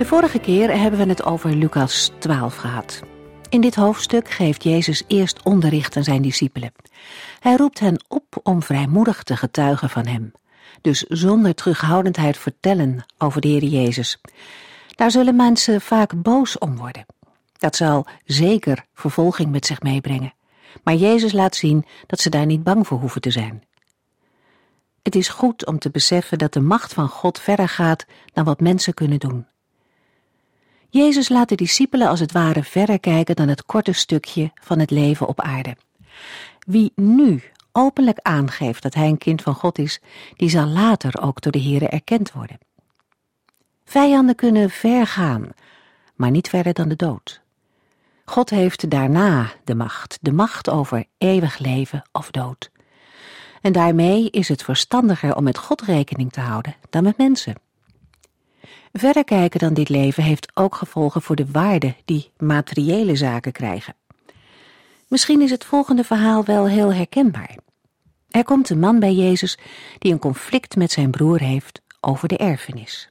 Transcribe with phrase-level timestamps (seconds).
[0.00, 3.00] De vorige keer hebben we het over Lucas 12 gehad.
[3.48, 6.72] In dit hoofdstuk geeft Jezus eerst onderricht aan zijn discipelen.
[7.40, 10.32] Hij roept hen op om vrijmoedig te getuigen van hem.
[10.80, 14.20] Dus zonder terughoudendheid vertellen over de Heer Jezus.
[14.94, 17.06] Daar zullen mensen vaak boos om worden.
[17.58, 20.34] Dat zal zeker vervolging met zich meebrengen.
[20.82, 23.62] Maar Jezus laat zien dat ze daar niet bang voor hoeven te zijn.
[25.02, 28.60] Het is goed om te beseffen dat de macht van God verder gaat dan wat
[28.60, 29.48] mensen kunnen doen.
[30.90, 34.90] Jezus laat de discipelen als het ware verder kijken dan het korte stukje van het
[34.90, 35.76] leven op aarde.
[36.66, 40.00] Wie nu openlijk aangeeft dat hij een kind van God is,
[40.36, 42.58] die zal later ook door de Here erkend worden.
[43.84, 45.48] Vijanden kunnen ver gaan,
[46.14, 47.40] maar niet verder dan de dood.
[48.24, 52.70] God heeft daarna de macht, de macht over eeuwig leven of dood.
[53.60, 57.54] En daarmee is het verstandiger om met God rekening te houden dan met mensen.
[58.92, 63.94] Verder kijken dan dit leven heeft ook gevolgen voor de waarde die materiële zaken krijgen.
[65.08, 67.56] Misschien is het volgende verhaal wel heel herkenbaar.
[68.30, 69.58] Er komt een man bij Jezus
[69.98, 73.10] die een conflict met zijn broer heeft over de erfenis.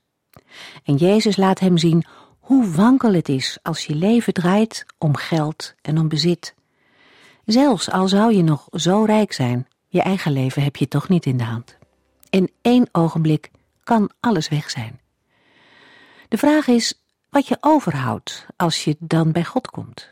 [0.83, 2.05] En Jezus laat hem zien
[2.39, 6.55] hoe wankel het is als je leven draait om geld en om bezit.
[7.45, 11.25] Zelfs al zou je nog zo rijk zijn, je eigen leven heb je toch niet
[11.25, 11.77] in de hand.
[12.29, 13.51] In één ogenblik
[13.83, 14.99] kan alles weg zijn.
[16.29, 16.93] De vraag is
[17.29, 20.09] wat je overhoudt als je dan bij God komt.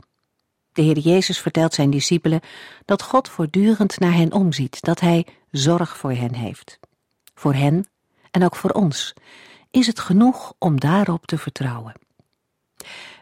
[0.73, 2.41] De Heer Jezus vertelt zijn discipelen
[2.85, 6.79] dat God voortdurend naar hen omziet, dat Hij zorg voor hen heeft.
[7.33, 7.87] Voor hen
[8.31, 9.13] en ook voor ons
[9.71, 11.93] is het genoeg om daarop te vertrouwen.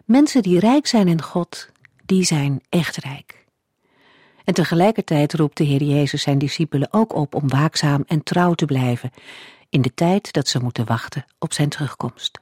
[0.06, 1.70] Mensen die rijk zijn in God,
[2.06, 3.46] die zijn echt rijk.
[4.44, 8.66] En tegelijkertijd roept de Heer Jezus zijn discipelen ook op om waakzaam en trouw te
[8.66, 9.12] blijven
[9.70, 12.40] in de tijd dat ze moeten wachten op zijn terugkomst.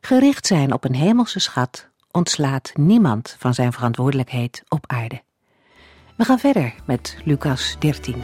[0.00, 5.22] Gericht zijn op een hemelse schat ontslaat niemand van zijn verantwoordelijkheid op aarde.
[6.16, 8.22] We gaan verder met Lucas 13.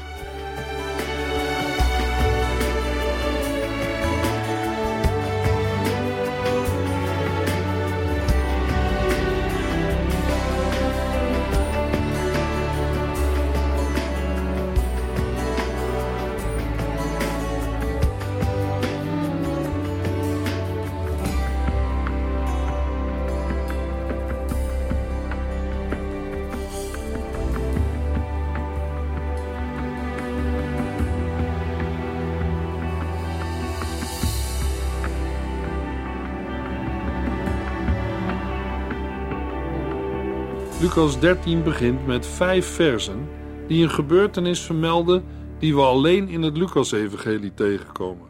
[40.95, 43.29] Lucas 13 begint met vijf versen
[43.67, 45.25] die een gebeurtenis vermelden
[45.59, 48.29] die we alleen in het Lucas-evangelie tegenkomen.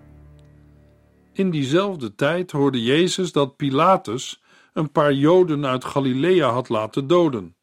[1.33, 4.43] In diezelfde tijd hoorde Jezus dat Pilatus
[4.73, 7.57] een paar Joden uit Galilea had laten doden,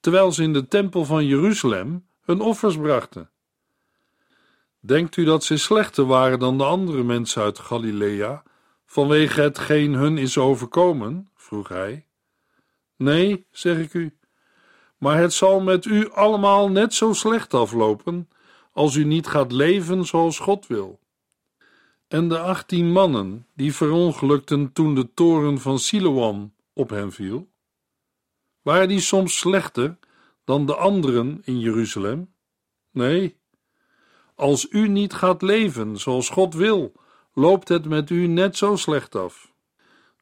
[0.00, 3.30] terwijl ze in de tempel van Jeruzalem hun offers brachten.
[4.80, 8.42] Denkt u dat ze slechter waren dan de andere mensen uit Galilea,
[8.86, 11.28] vanwege hetgeen hun is overkomen?
[11.34, 12.06] vroeg hij.
[12.96, 14.16] Nee, zeg ik u,
[15.02, 18.28] maar het zal met u allemaal net zo slecht aflopen
[18.72, 21.00] als u niet gaat leven zoals God wil.
[22.08, 27.48] En de achttien mannen die verongelukten toen de toren van Siloam op hen viel,
[28.62, 29.98] waren die soms slechter
[30.44, 32.34] dan de anderen in Jeruzalem?
[32.90, 33.36] Nee.
[34.34, 36.92] Als u niet gaat leven zoals God wil,
[37.32, 39.52] loopt het met u net zo slecht af.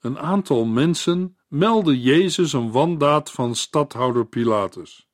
[0.01, 5.09] Een aantal mensen meldde Jezus een wandaad van stadhouder Pilatus.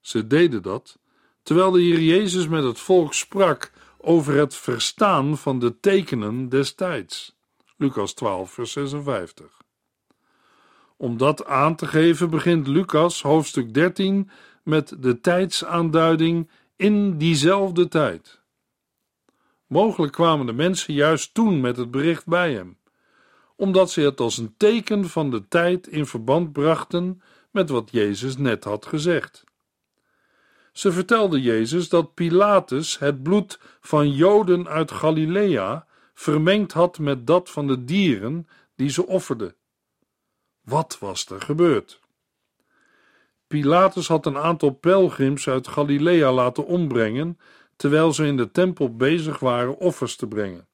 [0.00, 0.98] Ze deden dat
[1.42, 6.74] terwijl de Heer Jezus met het volk sprak over het verstaan van de tekenen des
[6.74, 7.36] tijds.
[7.76, 9.62] Lucas 12, vers 56.
[10.96, 14.30] Om dat aan te geven begint Lucas hoofdstuk 13
[14.62, 18.40] met de tijdsaanduiding in diezelfde tijd.
[19.66, 22.80] Mogelijk kwamen de mensen juist toen met het bericht bij hem
[23.56, 28.36] omdat ze het als een teken van de tijd in verband brachten met wat Jezus
[28.36, 29.44] net had gezegd.
[30.72, 37.50] Ze vertelden Jezus dat Pilatus het bloed van Joden uit Galilea vermengd had met dat
[37.50, 39.54] van de dieren die ze offerden.
[40.60, 42.00] Wat was er gebeurd?
[43.46, 47.38] Pilatus had een aantal pelgrims uit Galilea laten ombrengen
[47.76, 50.68] terwijl ze in de tempel bezig waren offers te brengen.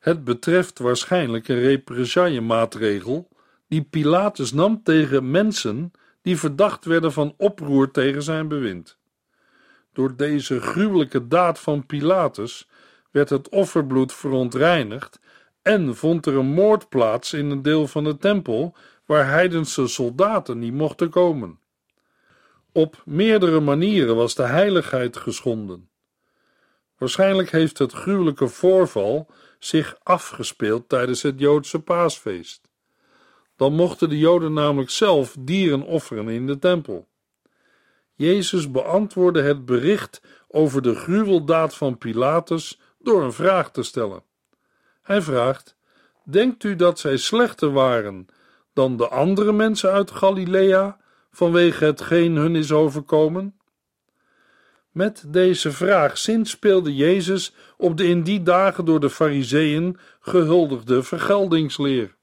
[0.00, 3.28] Het betreft waarschijnlijk een represaillemaatregel
[3.68, 5.90] die Pilatus nam tegen mensen
[6.22, 8.98] die verdacht werden van oproer tegen zijn bewind.
[9.92, 12.68] Door deze gruwelijke daad van Pilatus
[13.10, 15.20] werd het offerbloed verontreinigd
[15.62, 20.58] en vond er een moord plaats in een deel van de tempel waar heidense soldaten
[20.58, 21.58] niet mochten komen.
[22.72, 25.88] Op meerdere manieren was de heiligheid geschonden.
[26.98, 32.68] Waarschijnlijk heeft het gruwelijke voorval zich afgespeeld tijdens het Joodse paasfeest.
[33.56, 37.08] Dan mochten de Joden namelijk zelf dieren offeren in de tempel.
[38.14, 44.22] Jezus beantwoordde het bericht over de gruweldaad van Pilatus door een vraag te stellen.
[45.02, 45.76] Hij vraagt:
[46.24, 48.26] Denkt u dat zij slechter waren
[48.72, 53.59] dan de andere mensen uit Galilea vanwege hetgeen hun is overkomen?
[54.90, 62.16] Met deze vraag zinspeelde Jezus op de in die dagen door de Fariseeën gehuldigde vergeldingsleer.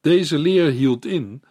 [0.00, 1.42] Deze leer hield in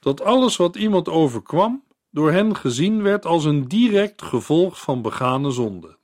[0.00, 5.50] dat alles wat iemand overkwam, door hen gezien werd als een direct gevolg van begane
[5.50, 5.96] zonde.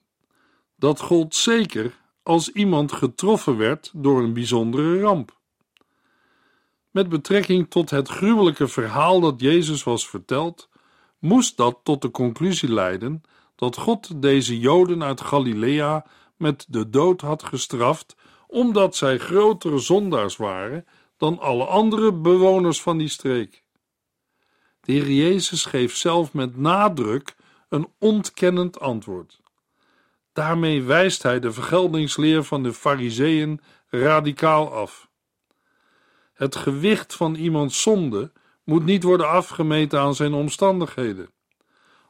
[0.76, 5.36] Dat gold zeker als iemand getroffen werd door een bijzondere ramp.
[6.90, 10.68] Met betrekking tot het gruwelijke verhaal dat Jezus was verteld,
[11.18, 13.22] moest dat tot de conclusie leiden
[13.54, 18.16] dat God deze Joden uit Galilea met de dood had gestraft,
[18.46, 20.86] omdat zij grotere zondaars waren
[21.16, 23.64] dan alle andere bewoners van die streek.
[24.80, 27.36] De Heer Jezus geeft zelf met nadruk
[27.68, 29.40] een ontkennend antwoord.
[30.32, 35.08] Daarmee wijst hij de vergeldingsleer van de Fariseeën radicaal af.
[36.32, 38.32] Het gewicht van iemands zonde
[38.66, 41.30] moet niet worden afgemeten aan zijn omstandigheden.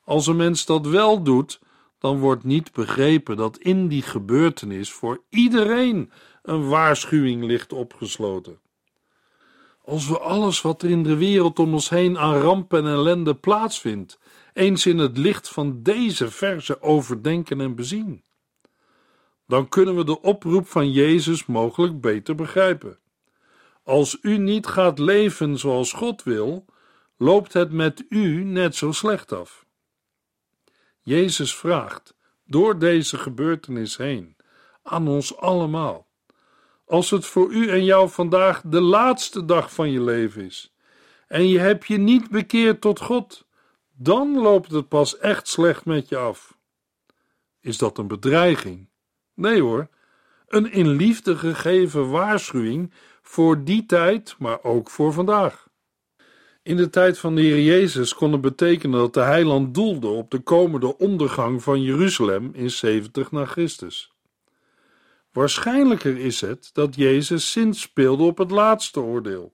[0.04, 1.60] Als een mens dat wel doet,
[1.98, 6.12] dan wordt niet begrepen dat in die gebeurtenis voor iedereen
[6.42, 8.60] een waarschuwing ligt opgesloten.
[9.84, 13.34] Als we alles wat er in de wereld om ons heen aan rampen en ellende
[13.34, 14.18] plaatsvindt,
[14.52, 18.22] eens in het licht van deze verse overdenken en bezien,
[19.46, 22.98] dan kunnen we de oproep van Jezus mogelijk beter begrijpen.
[23.86, 26.64] Als u niet gaat leven zoals God wil,
[27.16, 29.64] loopt het met u net zo slecht af.
[31.02, 34.36] Jezus vraagt door deze gebeurtenis heen
[34.82, 36.06] aan ons allemaal:
[36.84, 40.74] als het voor u en jou vandaag de laatste dag van je leven is
[41.26, 43.46] en je hebt je niet bekeerd tot God,
[43.92, 46.58] dan loopt het pas echt slecht met je af.
[47.60, 48.88] Is dat een bedreiging?
[49.34, 49.88] Nee hoor,
[50.48, 52.92] een in liefde gegeven waarschuwing
[53.28, 55.68] voor die tijd, maar ook voor vandaag.
[56.62, 60.30] In de tijd van de Heer Jezus kon het betekenen dat de heiland doelde op
[60.30, 64.12] de komende ondergang van Jeruzalem in 70 na Christus.
[65.32, 69.52] Waarschijnlijker is het dat Jezus zins speelde op het laatste oordeel,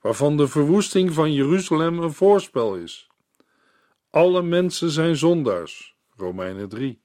[0.00, 3.10] waarvan de verwoesting van Jeruzalem een voorspel is.
[4.10, 7.02] Alle mensen zijn zondaars, Romeinen 3,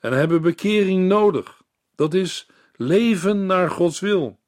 [0.00, 1.62] en hebben bekering nodig,
[1.94, 4.40] dat is leven naar Gods wil,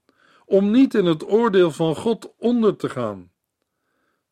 [0.47, 3.31] om niet in het oordeel van God onder te gaan.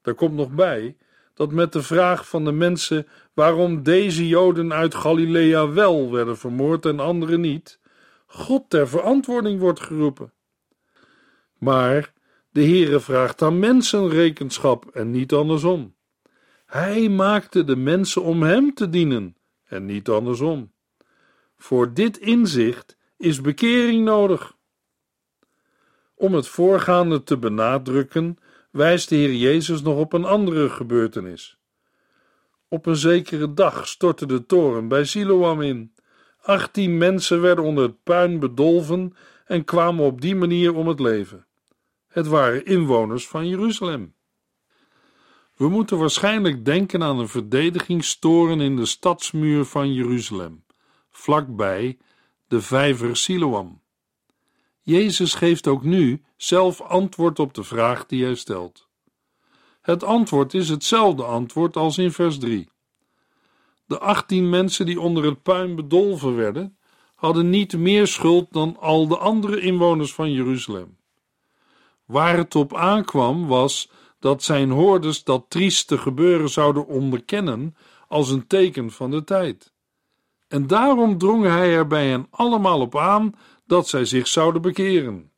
[0.03, 0.97] Daar komt nog bij
[1.35, 6.87] dat met de vraag van de mensen waarom deze Joden uit Galilea wel werden vermoord
[6.87, 7.79] en anderen niet,
[8.27, 10.33] God ter verantwoording wordt geroepen.
[11.59, 12.13] Maar
[12.51, 15.95] de Heere vraagt aan mensen rekenschap en niet andersom.
[16.67, 20.73] Hij maakte de mensen om hem te dienen en niet andersom.
[21.57, 24.57] Voor dit inzicht is bekering nodig.
[26.23, 28.39] Om het voorgaande te benadrukken,
[28.71, 31.59] wijst de Heer Jezus nog op een andere gebeurtenis.
[32.69, 35.95] Op een zekere dag stortte de toren bij Siloam in.
[36.43, 41.47] Achttien mensen werden onder het puin bedolven en kwamen op die manier om het leven.
[42.09, 44.15] Het waren inwoners van Jeruzalem.
[45.57, 50.65] We moeten waarschijnlijk denken aan een verdedigingstoren in de stadsmuur van Jeruzalem,
[51.11, 51.99] vlakbij
[52.49, 53.82] de vijver Siloam.
[54.83, 58.89] Jezus geeft ook nu zelf antwoord op de vraag die hij stelt.
[59.81, 62.69] Het antwoord is hetzelfde antwoord als in vers 3.
[63.87, 66.77] De achttien mensen die onder het puin bedolven werden,
[67.15, 70.97] hadden niet meer schuld dan al de andere inwoners van Jeruzalem.
[72.05, 77.77] Waar het op aankwam was dat zijn hoorders dat trieste gebeuren zouden onderkennen
[78.09, 79.73] als een teken van de tijd.
[80.49, 83.35] En daarom drong hij er bij hen allemaal op aan
[83.73, 85.33] dat zij zich zouden bekeren.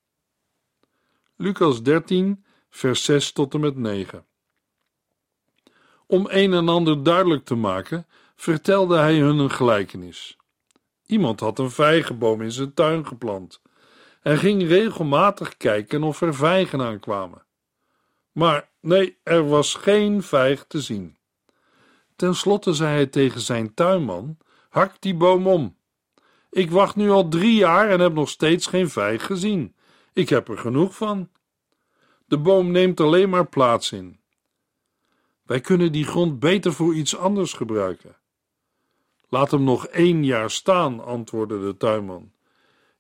[1.37, 4.27] Lucas 13, vers 6 tot en met 9.
[6.07, 10.37] Om een en ander duidelijk te maken, vertelde hij hun een gelijkenis.
[11.07, 13.63] Iemand had een vijgenboom in zijn tuin geplant
[14.23, 17.43] en ging regelmatig kijken of er vijgen aankwamen.
[18.33, 21.17] Maar nee, er was geen vijg te zien.
[22.17, 24.39] Ten slotte zei hij tegen zijn tuinman:
[24.69, 25.77] Hak die boom om.
[26.55, 29.75] Ik wacht nu al drie jaar en heb nog steeds geen vijg gezien.
[30.13, 31.29] Ik heb er genoeg van.
[32.27, 34.21] De boom neemt alleen maar plaats in.
[35.43, 38.17] Wij kunnen die grond beter voor iets anders gebruiken.
[39.29, 42.33] Laat hem nog één jaar staan, antwoordde de tuinman.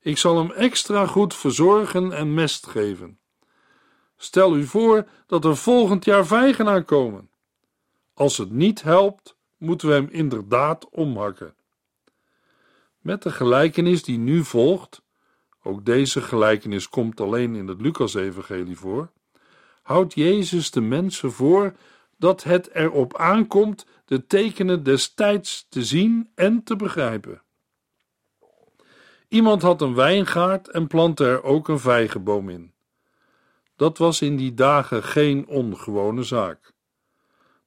[0.00, 3.18] Ik zal hem extra goed verzorgen en mest geven.
[4.16, 7.30] Stel u voor dat er volgend jaar vijgen aankomen.
[8.14, 11.54] Als het niet helpt, moeten we hem inderdaad omhakken.
[13.04, 15.02] Met de gelijkenis die nu volgt,
[15.62, 19.10] ook deze gelijkenis komt alleen in het Lucas-evangelie voor,
[19.82, 21.74] houdt Jezus de mensen voor
[22.18, 27.42] dat het erop aankomt de tekenen destijds te zien en te begrijpen.
[29.28, 32.72] Iemand had een wijngaard en plantte er ook een vijgenboom in.
[33.76, 36.72] Dat was in die dagen geen ongewone zaak.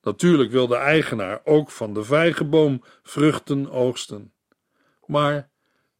[0.02, 4.32] Natuurlijk wil de eigenaar ook van de vijgenboom vruchten oogsten.
[5.08, 5.50] Maar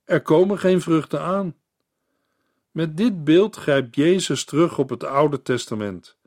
[0.04, 1.56] er komen geen vruchten aan.
[2.72, 6.18] Met dit beeld grijpt Jezus terug op het Oude Testament,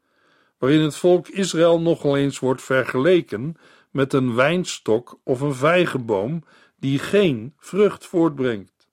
[0.59, 3.57] waarin het volk Israël nogal eens wordt vergeleken
[3.91, 6.45] met een wijnstok of een vijgenboom
[6.77, 8.89] die geen vrucht voortbrengt.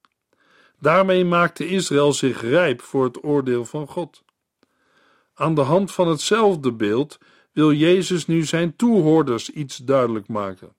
[0.80, 4.24] Daarmee maakte Israël zich rijp voor het oordeel van God.
[5.34, 7.18] Aan de hand van hetzelfde beeld
[7.52, 10.72] wil Jezus nu zijn toehoorders iets duidelijk maken.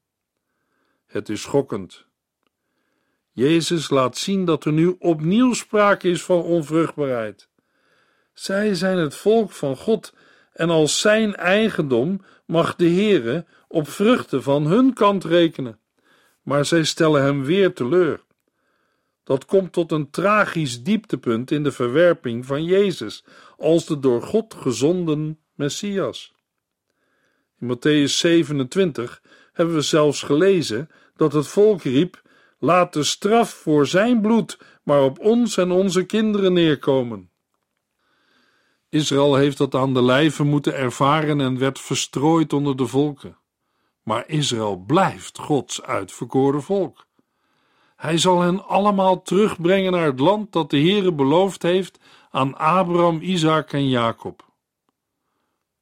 [1.05, 2.07] Het is schokkend.
[3.39, 7.49] Jezus laat zien dat er nu opnieuw sprake is van onvruchtbaarheid.
[8.33, 10.13] Zij zijn het volk van God
[10.53, 15.79] en als zijn eigendom mag de Heere op vruchten van hun kant rekenen.
[16.41, 18.23] Maar zij stellen hem weer teleur.
[19.23, 23.23] Dat komt tot een tragisch dieptepunt in de verwerping van Jezus
[23.57, 26.33] als de door God gezonden Messias.
[27.59, 29.21] In Matthäus 27
[29.53, 32.21] hebben we zelfs gelezen dat het volk riep:
[32.59, 37.29] Laat de straf voor zijn bloed maar op ons en onze kinderen neerkomen.
[38.89, 43.37] Israël heeft dat aan de lijve moeten ervaren en werd verstrooid onder de volken.
[44.03, 47.07] Maar Israël blijft Gods uitverkoren volk.
[47.95, 51.99] Hij zal hen allemaal terugbrengen naar het land dat de Heere beloofd heeft
[52.29, 54.47] aan Abraham, Isaac en Jacob.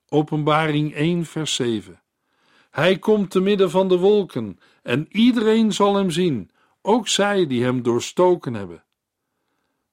[0.10, 2.02] Openbaring 1, vers 7.
[2.70, 6.52] Hij komt te midden van de wolken en iedereen zal hem zien,
[6.88, 8.84] ook zij die hem doorstoken hebben.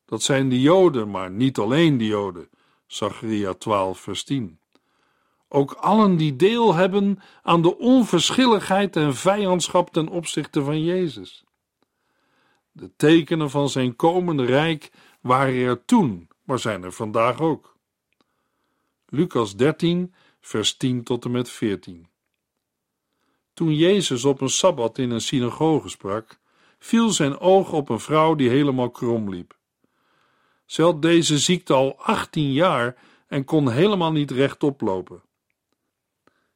[0.05, 2.49] Dat zijn de Joden, maar niet alleen de Joden.
[2.87, 4.59] Zacharia 12, vers 10.
[5.49, 11.45] Ook allen die deel hebben aan de onverschilligheid en vijandschap ten opzichte van Jezus.
[12.73, 17.77] De tekenen van zijn komende rijk waren er toen, maar zijn er vandaag ook.
[19.09, 22.07] Lucas 13, vers 10 tot en met 14.
[23.55, 26.43] Toen Jezus op een sabbat in een synagoge sprak,
[26.85, 29.57] viel zijn oog op een vrouw die helemaal krom liep.
[30.65, 35.23] Ze had deze ziekte al 18 jaar en kon helemaal niet rechtop lopen.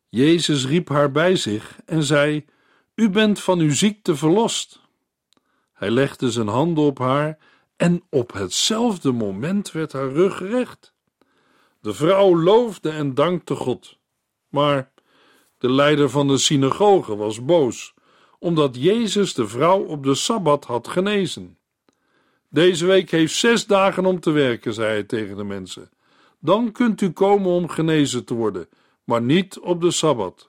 [0.09, 2.45] Jezus riep haar bij zich en zei:
[2.95, 4.81] U bent van uw ziekte verlost.
[5.73, 7.39] Hij legde zijn handen op haar
[7.77, 10.95] en op hetzelfde moment werd haar rug recht.
[11.81, 13.99] De vrouw loofde en dankte God.
[14.49, 14.91] Maar
[15.59, 17.95] de leider van de synagoge was boos,
[18.39, 21.59] omdat Jezus de vrouw op de sabbat had genezen.
[22.49, 25.91] Deze week heeft zes dagen om te werken, zei hij tegen de mensen.
[26.39, 28.69] Dan kunt u komen om genezen te worden,
[29.05, 30.49] maar niet op de sabbat.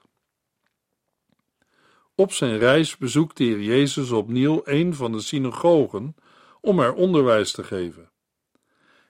[2.14, 6.14] Op zijn reis bezoekt de Heer Jezus opnieuw een van de synagogen
[6.60, 8.10] om er onderwijs te geven.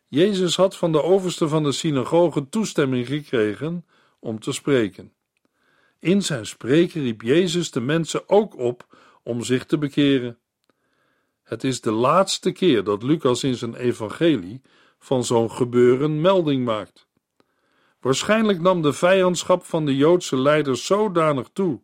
[0.09, 3.87] Jezus had van de overste van de synagoge toestemming gekregen
[4.19, 5.13] om te spreken.
[6.01, 10.39] In zijn spreken riep Jezus de mensen ook op om zich te bekeren.
[11.43, 14.61] Het is de laatste keer dat Lucas in zijn evangelie
[14.99, 17.09] van zo'n gebeuren melding maakt.
[18.01, 21.81] Waarschijnlijk nam de vijandschap van de Joodse leiders zodanig toe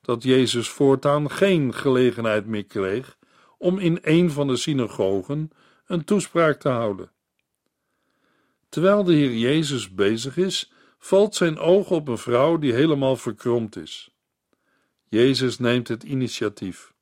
[0.00, 3.18] dat Jezus voortaan geen gelegenheid meer kreeg
[3.58, 5.50] om in een van de synagogen
[5.86, 7.10] een toespraak te houden.
[8.68, 10.72] Terwijl de Heer Jezus bezig is,
[11.04, 14.10] valt zijn oog op een vrouw die helemaal verkromd is.
[15.08, 16.92] Jezus neemt het initiatief.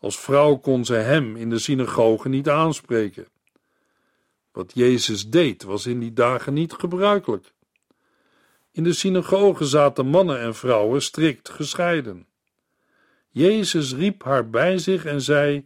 [0.00, 3.26] Als vrouw kon zij hem in de synagoge niet aanspreken.
[4.52, 7.52] Wat Jezus deed was in die dagen niet gebruikelijk.
[8.72, 12.26] In de synagoge zaten mannen en vrouwen strikt gescheiden.
[13.30, 15.64] Jezus riep haar bij zich en zei: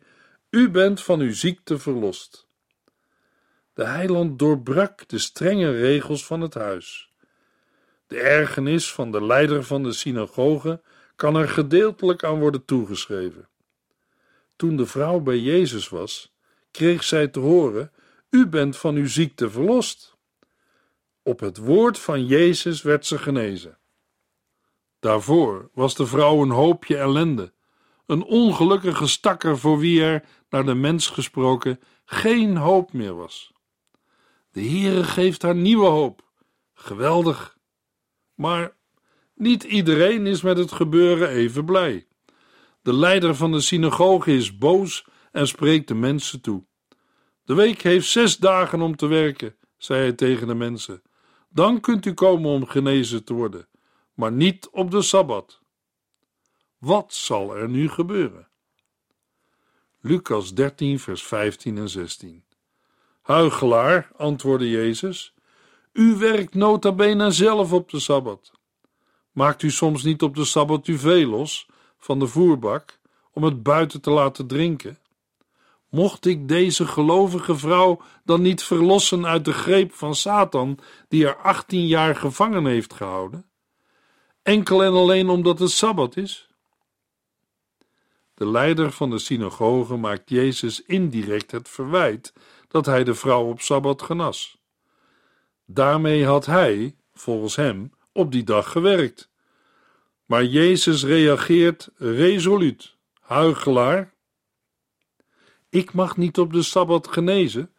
[0.51, 2.47] U bent van uw ziekte verlost.
[3.75, 7.10] De heiland doorbrak de strenge regels van het huis.
[8.11, 10.83] De ergernis van de leider van de synagoge
[11.17, 13.49] kan er gedeeltelijk aan worden toegeschreven.
[14.57, 16.35] Toen de vrouw bij Jezus was,
[16.71, 17.93] kreeg zij te horen:
[18.31, 20.17] U bent van uw ziekte verlost.
[21.23, 23.79] Op het woord van Jezus werd ze genezen.
[25.01, 27.53] Daarvoor was de vrouw een hoopje ellende,
[28.07, 33.53] een ongelukkige stakker voor wie er, naar de mens gesproken, geen hoop meer was.
[34.51, 36.29] De Heere geeft haar nieuwe hoop.
[36.75, 37.59] Geweldig.
[38.41, 38.77] Maar
[39.35, 42.07] niet iedereen is met het gebeuren even blij.
[42.83, 46.65] De leider van de synagoge is boos en spreekt de mensen toe.
[47.45, 51.03] De week heeft zes dagen om te werken, zei hij tegen de mensen.
[51.49, 53.69] Dan kunt u komen om genezen te worden,
[54.15, 55.61] maar niet op de sabbat.
[56.79, 58.49] Wat zal er nu gebeuren?
[60.01, 62.45] Lucas 13, vers 15 en 16.
[63.21, 65.35] Huigelaar, antwoordde Jezus,
[65.93, 68.53] u werkt nota bene zelf op de sabbat.
[69.33, 71.67] Maakt u soms niet op de sabbat uw vee los
[71.99, 72.99] van de voerbak
[73.33, 74.99] om het buiten te laten drinken?
[75.89, 80.79] Mocht ik deze gelovige vrouw dan niet verlossen uit de greep van Satan,
[81.09, 83.45] die er achttien jaar gevangen heeft gehouden?
[84.43, 86.49] Enkel en alleen omdat het sabbat is?
[88.35, 92.33] De leider van de synagoge maakt Jezus indirect het verwijt
[92.69, 94.60] dat hij de vrouw op sabbat genas.
[95.73, 99.31] Daarmee had hij, volgens hem, op die dag gewerkt.
[100.25, 104.15] Maar Jezus reageert resoluut: huigelaar.
[105.69, 107.75] Ik mag niet op de sabbat genezen,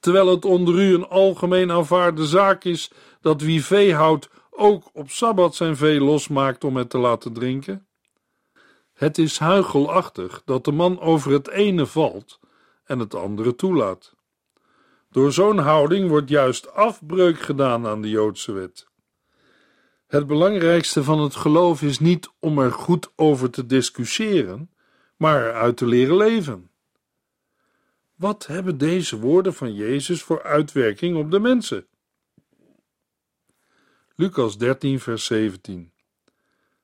[0.00, 5.10] terwijl het onder u een algemeen aanvaarde zaak is dat wie vee houdt ook op
[5.10, 7.86] sabbat zijn vee losmaakt om het te laten drinken.
[8.92, 12.40] Het is huichelachtig dat de man over het ene valt
[12.84, 14.14] en het andere toelaat.
[15.12, 18.86] Door zo'n houding wordt juist afbreuk gedaan aan de Joodse wet.
[20.06, 24.70] Het belangrijkste van het geloof is niet om er goed over te discussiëren,
[25.16, 26.70] maar eruit te leren leven.
[28.14, 31.86] Wat hebben deze woorden van Jezus voor uitwerking op de mensen?
[34.16, 35.92] Lucas 13, vers 17.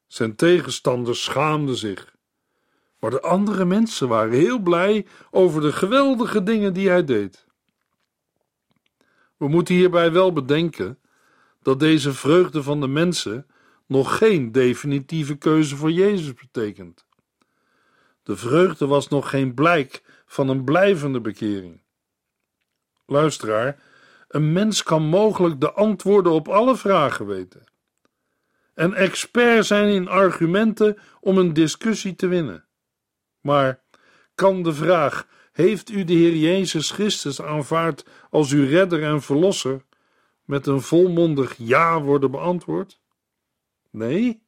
[0.06, 2.16] Zijn tegenstanders schaamden zich,
[2.98, 7.47] maar de andere mensen waren heel blij over de geweldige dingen die hij deed.
[9.38, 10.98] We moeten hierbij wel bedenken
[11.62, 13.46] dat deze vreugde van de mensen
[13.86, 17.06] nog geen definitieve keuze voor Jezus betekent.
[18.22, 21.80] De vreugde was nog geen blijk van een blijvende bekering.
[23.06, 23.82] Luisteraar,
[24.28, 27.64] een mens kan mogelijk de antwoorden op alle vragen weten.
[28.74, 32.64] En expert zijn in argumenten om een discussie te winnen.
[33.40, 33.80] Maar
[34.34, 35.26] kan de vraag:
[35.64, 39.86] heeft u de Heer Jezus Christus aanvaard als uw redder en verlosser?
[40.44, 43.00] met een volmondig ja worden beantwoord?
[43.90, 44.42] Nee?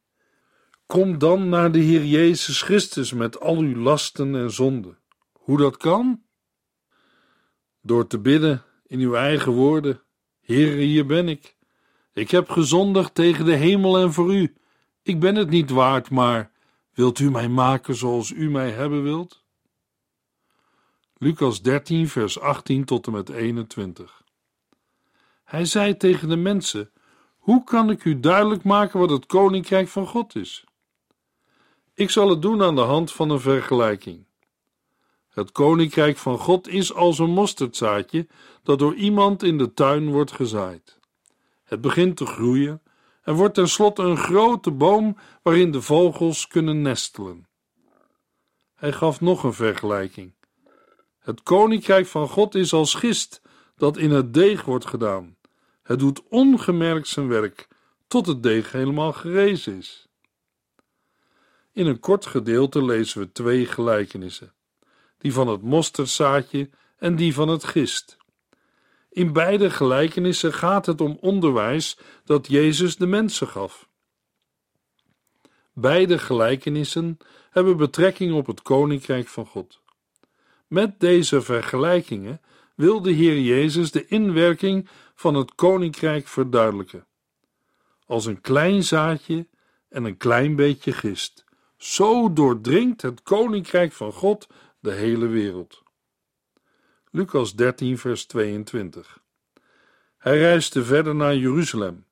[0.85, 4.97] Kom dan naar de Heer Jezus Christus met al uw lasten en zonden.
[5.31, 6.21] Hoe dat kan?
[7.81, 10.01] Door te bidden in uw eigen woorden:
[10.41, 11.57] Heere, hier ben ik.
[12.13, 14.55] Ik heb gezondigd tegen de hemel en voor u.
[15.01, 16.51] Ik ben het niet waard, maar
[16.93, 19.40] wilt u mij maken zoals u mij hebben wilt?
[21.23, 24.23] Lucas 13, vers 18 tot en met 21.
[25.43, 26.91] Hij zei tegen de mensen:
[27.37, 30.63] Hoe kan ik u duidelijk maken wat het koninkrijk van God is?
[31.93, 34.25] Ik zal het doen aan de hand van een vergelijking.
[35.29, 38.27] Het koninkrijk van God is als een mosterdzaadje
[38.63, 40.99] dat door iemand in de tuin wordt gezaaid.
[41.63, 42.81] Het begint te groeien
[43.23, 47.47] en wordt tenslotte een grote boom waarin de vogels kunnen nestelen.
[48.75, 50.39] Hij gaf nog een vergelijking.
[51.21, 53.41] Het koninkrijk van God is als gist
[53.75, 55.35] dat in het deeg wordt gedaan.
[55.83, 57.67] Het doet ongemerkt zijn werk
[58.07, 60.07] tot het deeg helemaal gerezen is.
[61.71, 64.53] In een kort gedeelte lezen we twee gelijkenissen:
[65.17, 68.17] die van het mosterdzaadje en die van het gist.
[69.09, 73.89] In beide gelijkenissen gaat het om onderwijs dat Jezus de mensen gaf.
[75.73, 77.17] Beide gelijkenissen
[77.49, 79.80] hebben betrekking op het koninkrijk van God.
[80.71, 82.41] Met deze vergelijkingen
[82.75, 87.07] wil de Heer Jezus de inwerking van het koninkrijk verduidelijken.
[88.05, 89.47] Als een klein zaadje
[89.89, 91.45] en een klein beetje gist.
[91.77, 94.47] Zo doordringt het koninkrijk van God
[94.79, 95.83] de hele wereld.
[97.09, 99.23] Lucas 13, vers 22.
[100.17, 102.05] Hij reisde verder naar Jeruzalem.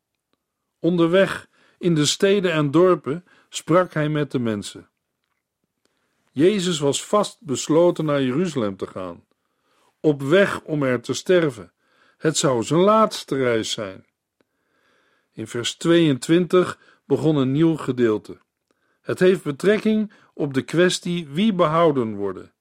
[0.80, 4.89] Onderweg in de steden en dorpen sprak hij met de mensen.
[6.40, 9.26] Jezus was vast besloten naar Jeruzalem te gaan,
[10.00, 11.72] op weg om er te sterven.
[12.18, 14.06] Het zou zijn laatste reis zijn.
[15.34, 18.38] In vers 22 begon een nieuw gedeelte.
[19.02, 22.54] Het heeft betrekking op de kwestie wie behouden worden.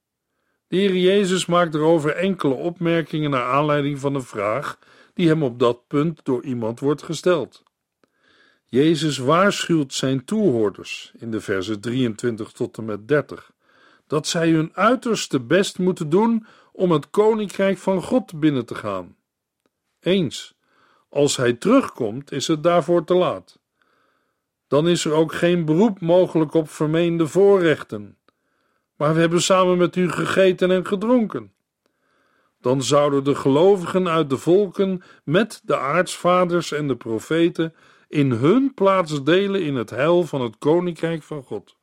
[0.69, 4.79] De Heer Jezus maakt erover enkele opmerkingen naar aanleiding van een vraag
[5.15, 7.63] die hem op dat punt door iemand wordt gesteld.
[8.65, 13.57] Jezus waarschuwt zijn toehoorders in de versen 23 tot en met 30
[14.09, 19.17] dat zij hun uiterste best moeten doen om het koninkrijk van God binnen te gaan.
[20.01, 20.55] Eens,
[21.09, 23.59] als hij terugkomt, is het daarvoor te laat.
[24.69, 28.19] Dan is er ook geen beroep mogelijk op vermeende voorrechten.
[28.97, 31.53] Maar we hebben samen met u gegeten en gedronken.
[32.61, 37.75] Dan zouden de gelovigen uit de volken met de aartsvaders en de profeten
[38.09, 41.78] in hun plaats delen in het heil van het koninkrijk van God.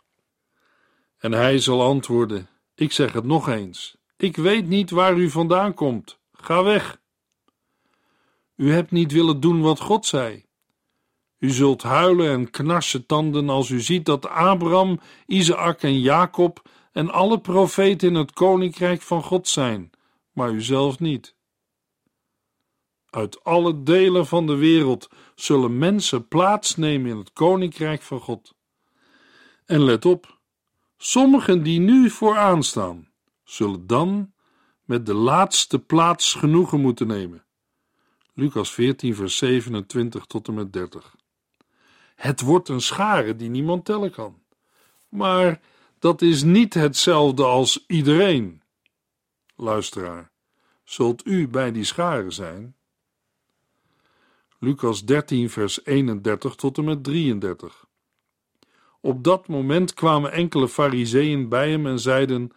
[1.25, 3.97] En hij zal antwoorden: Ik zeg het nog eens.
[4.17, 6.19] Ik weet niet waar u vandaan komt.
[6.31, 7.01] Ga weg.
[8.55, 10.45] U hebt niet willen doen wat God zei.
[11.39, 17.09] U zult huilen en knarsen tanden als u ziet dat Abraham, Isaac en Jacob en
[17.09, 19.91] alle profeten in het koninkrijk van God zijn,
[20.31, 21.35] maar u zelf niet.
[23.09, 28.53] Uit alle delen van de wereld zullen mensen plaatsnemen in het koninkrijk van God.
[29.65, 30.34] En let op,
[30.97, 33.09] sommigen die nu vooraan staan,
[33.43, 34.33] zullen dan
[34.83, 37.45] met de laatste plaats genoegen moeten nemen.
[38.33, 41.15] Lucas 14, vers 27 tot en met 30.
[42.15, 44.43] Het wordt een schare die niemand tellen kan.
[45.09, 45.61] Maar
[45.99, 48.61] dat is niet hetzelfde als iedereen.
[49.55, 50.31] Luisteraar,
[50.83, 52.75] zult u bij die schare zijn?
[54.59, 57.85] Lucas 13, vers 31 tot en met 33.
[59.05, 62.51] Op dat moment kwamen enkele fariseeën bij hem en zeiden: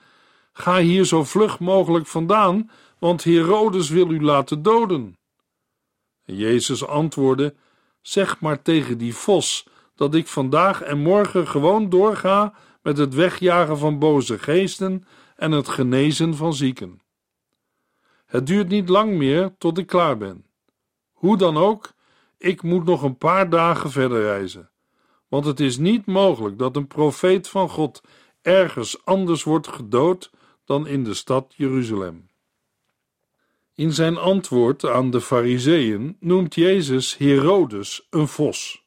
[0.53, 5.19] Ga hier zo vlug mogelijk vandaan, want Herodes wil u laten doden.
[6.25, 7.55] En Jezus antwoordde:
[8.01, 13.79] Zeg maar tegen die vos dat ik vandaag en morgen gewoon doorga met het wegjagen
[13.79, 15.05] van boze geesten
[15.37, 17.01] en het genezen van zieken.
[18.27, 20.47] Het duurt niet lang meer tot ik klaar ben.
[21.13, 21.93] Hoe dan ook,
[22.39, 24.71] ik moet nog een paar dagen verder reizen,
[25.29, 28.03] want het is niet mogelijk dat een profeet van God
[28.43, 30.31] ergens anders wordt gedood
[30.65, 32.29] dan in de stad Jeruzalem.
[33.75, 38.85] In zijn antwoord aan de Fariseeën noemt Jezus Herodes een vos.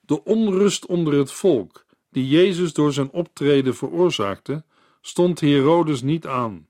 [0.00, 4.64] De onrust onder het volk, die Jezus door zijn optreden veroorzaakte,
[5.00, 6.68] stond Herodes niet aan.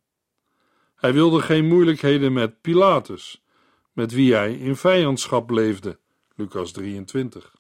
[0.95, 3.43] Hij wilde geen moeilijkheden met Pilatus,
[3.93, 5.99] met wie hij in vijandschap leefde.
[6.35, 7.54] Lucas 23.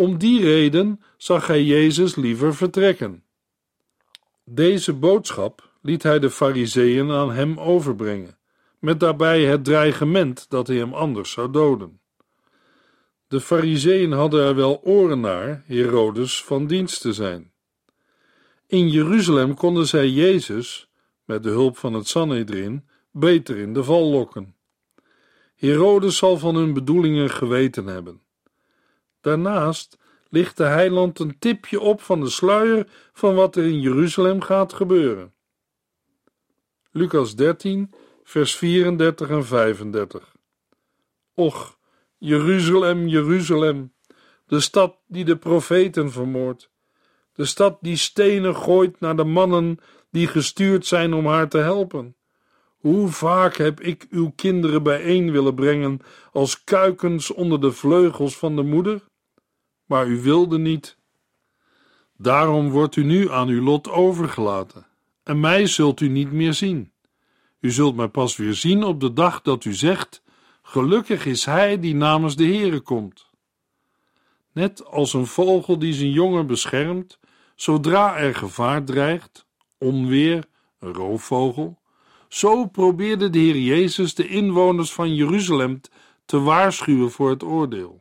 [0.00, 3.24] Om die reden zag hij Jezus liever vertrekken.
[4.44, 8.38] Deze boodschap liet hij de Fariseeën aan hem overbrengen,
[8.78, 12.00] met daarbij het dreigement dat hij hem anders zou doden.
[13.28, 17.52] De Fariseeën hadden er wel oren naar Herodes van dienst te zijn.
[18.66, 20.90] In Jeruzalem konden zij Jezus,
[21.24, 24.54] met de hulp van het Sanhedrin, beter in de val lokken.
[25.56, 28.28] Herodes zal van hun bedoelingen geweten hebben.
[29.20, 34.40] Daarnaast ligt de heiland een tipje op van de sluier van wat er in Jeruzalem
[34.40, 35.34] gaat gebeuren.
[36.90, 40.34] Lucas 13, vers 34 en 35.
[41.34, 41.78] Och,
[42.18, 43.92] Jeruzalem, Jeruzalem,
[44.46, 46.70] de stad die de profeten vermoordt,
[47.32, 49.78] de stad die stenen gooit naar de mannen
[50.10, 52.16] die gestuurd zijn om haar te helpen.
[52.76, 56.00] Hoe vaak heb ik uw kinderen bijeen willen brengen
[56.32, 59.09] als kuikens onder de vleugels van de moeder?
[59.90, 60.96] Maar u wilde niet.
[62.16, 64.86] Daarom wordt u nu aan uw lot overgelaten,
[65.22, 66.92] en mij zult u niet meer zien.
[67.60, 70.22] U zult mij pas weer zien op de dag dat u zegt:
[70.62, 73.30] Gelukkig is hij die namens de Heere komt.
[74.52, 77.18] Net als een vogel die zijn jongen beschermt,
[77.54, 79.46] zodra er gevaar dreigt,
[79.78, 80.44] onweer,
[80.78, 81.78] een roofvogel,
[82.28, 85.80] zo probeerde de Heer Jezus de inwoners van Jeruzalem
[86.24, 88.00] te waarschuwen voor het oordeel.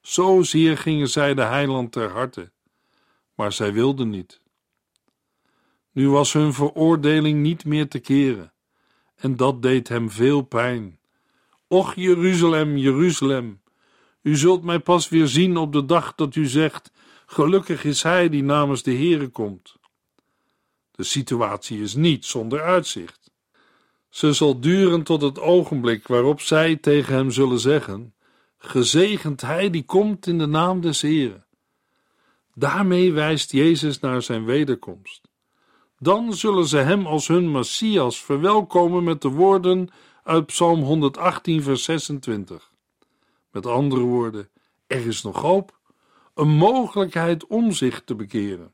[0.00, 2.50] Zozeer gingen zij de heiland ter harte,
[3.34, 4.40] maar zij wilden niet.
[5.92, 8.52] Nu was hun veroordeling niet meer te keren,
[9.16, 10.98] en dat deed hem veel pijn.
[11.68, 13.60] Och Jeruzalem, Jeruzalem,
[14.22, 16.92] u zult mij pas weer zien op de dag dat u zegt:
[17.26, 19.76] Gelukkig is hij die namens de Heere komt.
[20.90, 23.30] De situatie is niet zonder uitzicht.
[24.08, 28.14] Ze zal duren tot het ogenblik waarop zij tegen hem zullen zeggen:
[28.62, 31.44] Gezegend hij die komt in de naam des Heren.
[32.54, 35.28] Daarmee wijst Jezus naar zijn wederkomst.
[35.98, 39.88] Dan zullen ze hem als hun Messias verwelkomen met de woorden
[40.22, 42.72] uit Psalm 118, vers 26.
[43.50, 44.48] Met andere woorden,
[44.86, 45.78] er is nog hoop,
[46.34, 48.72] een mogelijkheid om zich te bekeren.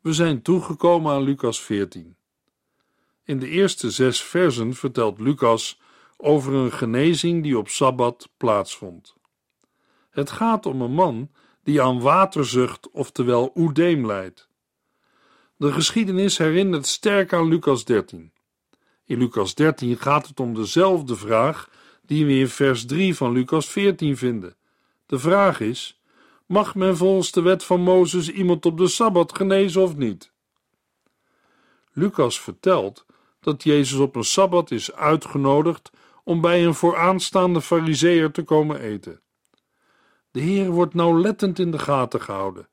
[0.00, 2.16] We zijn toegekomen aan Lucas 14.
[3.24, 5.80] In de eerste zes versen vertelt Lucas
[6.22, 9.14] over een genezing die op sabbat plaatsvond.
[10.10, 11.30] Het gaat om een man
[11.62, 14.48] die aan waterzucht, oftewel oedeem leidt.
[15.56, 18.32] De geschiedenis herinnert sterk aan Lucas 13.
[19.04, 21.70] In Lucas 13 gaat het om dezelfde vraag
[22.02, 24.56] die we in vers 3 van Lucas 14 vinden.
[25.06, 26.00] De vraag is:
[26.46, 30.32] mag men volgens de wet van Mozes iemand op de sabbat genezen of niet?
[31.92, 33.06] Lucas vertelt
[33.40, 35.90] dat Jezus op een sabbat is uitgenodigd
[36.30, 39.20] om bij een vooraanstaande fariseer te komen eten.
[40.30, 42.68] De Heer wordt nauwlettend in de gaten gehouden.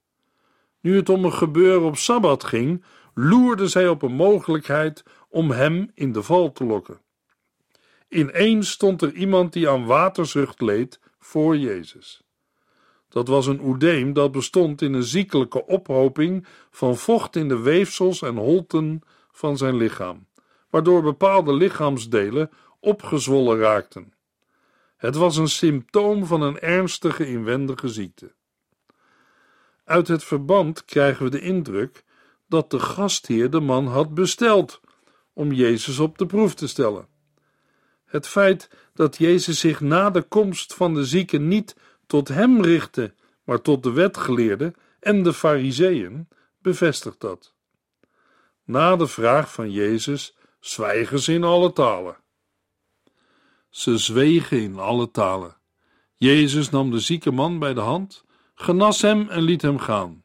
[0.82, 5.91] Nu het om een gebeuren op sabbat ging, loerde zij op een mogelijkheid om hem
[5.93, 7.02] in de val te lokken.
[8.10, 12.22] Ineens stond er iemand die aan waterzucht leed voor Jezus.
[13.10, 18.22] Dat was een oedeem dat bestond in een ziekelijke ophoping van vocht in de weefsels
[18.22, 20.28] en holten van zijn lichaam,
[20.70, 24.13] waardoor bepaalde lichaamsdelen opgezwollen raakten.
[24.98, 28.36] Het was een symptoom van een ernstige inwendige ziekte.
[29.84, 32.04] Uit het verband krijgen we de indruk
[32.48, 34.82] dat de gastheer de man had besteld
[35.34, 37.08] om Jezus op de proef te stellen.
[38.06, 41.76] Het feit dat Jezus zich na de komst van de zieke niet
[42.08, 43.13] tot hem richtte,
[43.44, 46.28] maar tot de wetgeleerden en de fariseeën,
[46.62, 47.54] bevestigt dat.
[48.63, 52.18] Na de vraag van Jezus zwijgen ze in alle talen.
[53.69, 55.56] Ze zwegen in alle talen.
[56.15, 58.25] Jezus nam de zieke man bij de hand,
[58.56, 60.23] genas hem en liet hem gaan.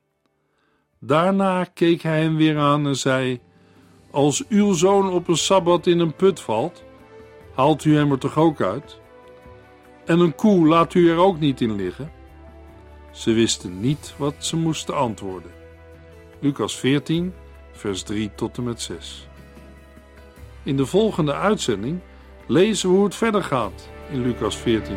[0.99, 3.41] Daarna keek hij hem weer aan en zei:
[4.11, 6.85] Als uw zoon op een sabbat in een put valt,
[7.55, 9.01] haalt u hem er toch ook uit?
[10.05, 12.13] En een koe laat u er ook niet in liggen?
[13.13, 15.51] Ze wisten niet wat ze moesten antwoorden.
[16.41, 17.35] Lucas 14,
[17.73, 19.29] vers 3 tot en met 6.
[20.63, 22.01] In de volgende uitzending
[22.47, 24.97] lezen hoe het verder gaat in Lucas 14.